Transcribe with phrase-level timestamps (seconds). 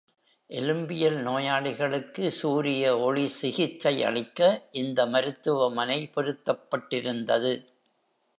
[0.49, 4.39] எலும்பியல் நோயாளிகளுக்கு சூரிய ஒளி சிகிச்சை அளிக்க
[4.71, 7.53] இந்த மருத்துவமனை பொருத்தப்பட்டிருந்தது.